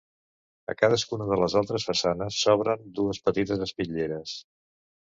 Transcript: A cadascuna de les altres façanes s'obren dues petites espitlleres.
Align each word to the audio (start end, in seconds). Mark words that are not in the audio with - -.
A 0.71 0.75
cadascuna 0.79 1.27
de 1.33 1.37
les 1.43 1.57
altres 1.61 1.87
façanes 1.91 2.41
s'obren 2.47 2.91
dues 3.03 3.23
petites 3.31 3.67
espitlleres. 3.71 4.39